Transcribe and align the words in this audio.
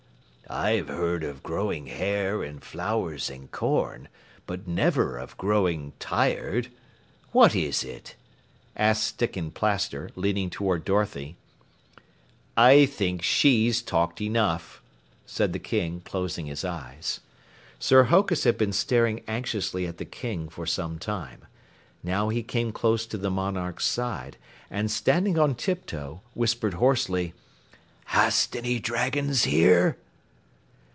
"I've 0.53 0.89
heard 0.89 1.23
of 1.23 1.43
growing 1.43 1.85
hair 1.87 2.43
and 2.43 2.61
flowers 2.61 3.29
and 3.29 3.49
corn, 3.49 4.09
but 4.45 4.67
never 4.67 5.17
of 5.17 5.37
growing 5.37 5.93
tired. 5.97 6.67
What 7.31 7.55
is 7.55 7.85
it?" 7.85 8.17
asked 8.75 9.05
Sticken 9.07 9.51
Plaster, 9.51 10.09
leaning 10.17 10.49
toward 10.49 10.83
Dorothy. 10.83 11.37
"I 12.57 12.85
think 12.85 13.21
she's 13.21 13.81
talked 13.81 14.19
enough," 14.19 14.81
said 15.25 15.53
the 15.53 15.59
King, 15.59 16.01
closing 16.01 16.47
his 16.47 16.65
eyes. 16.65 17.21
Sir 17.79 18.03
Hokus 18.05 18.43
had 18.43 18.57
been 18.57 18.73
staring 18.73 19.23
anxiously 19.29 19.87
at 19.87 19.99
the 19.99 20.05
King 20.05 20.49
for 20.49 20.65
some 20.65 20.99
time. 20.99 21.45
Now 22.03 22.27
he 22.27 22.43
came 22.43 22.73
close 22.73 23.05
to 23.05 23.17
the 23.17 23.31
monarch's 23.31 23.85
side, 23.85 24.35
and 24.69 24.91
standing 24.91 25.39
on 25.39 25.55
tiptoe 25.55 26.19
whispered 26.33 26.73
hoarsely: 26.73 27.33
"Hast 28.07 28.53
any 28.57 28.79
dragons 28.81 29.45
here?" 29.45 29.95